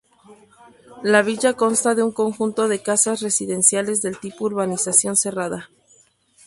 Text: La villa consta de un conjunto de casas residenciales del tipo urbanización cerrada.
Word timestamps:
La 1.03 1.21
villa 1.21 1.53
consta 1.53 1.93
de 1.93 2.01
un 2.01 2.11
conjunto 2.11 2.67
de 2.67 2.81
casas 2.81 3.21
residenciales 3.21 4.01
del 4.01 4.17
tipo 4.19 4.45
urbanización 4.45 5.15
cerrada. 5.15 5.69